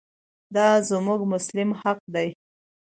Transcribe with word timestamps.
دا 0.55 0.67
زموږ 0.89 1.21
مسلم 1.33 1.69
حق 1.81 1.99
دی. 2.13 2.27